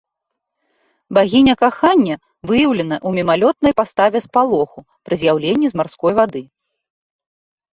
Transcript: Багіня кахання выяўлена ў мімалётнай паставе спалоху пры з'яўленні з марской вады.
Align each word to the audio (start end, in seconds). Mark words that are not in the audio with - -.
Багіня 1.17 1.53
кахання 1.61 2.15
выяўлена 2.51 2.97
ў 3.07 3.17
мімалётнай 3.17 3.73
паставе 3.83 4.17
спалоху 4.27 4.79
пры 5.11 5.19
з'яўленні 5.23 5.67
з 5.75 5.83
марской 5.83 6.13
вады. 6.23 6.41